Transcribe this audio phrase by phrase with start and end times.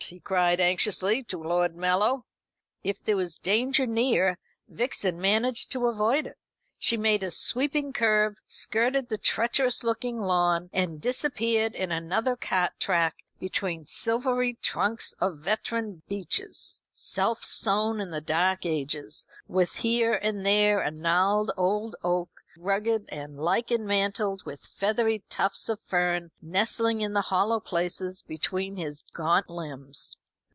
[0.09, 2.25] he cried anxiously to Lord Mallow.
[2.83, 6.37] If there was danger near Vixen managed to avoid it;
[6.79, 12.73] she made a sweeping curve, skirted the treacherous looking lawn, and disappeared in another cart
[12.79, 20.13] track, between silvery trunks of veteran beeches, self sown in the dark ages, with here
[20.15, 22.27] and there a gnarled old oak,
[22.57, 28.75] rugged and lichen mantled, with feathery tufts of fern nestling in the hollow places between
[28.75, 30.17] his gaunt limbs.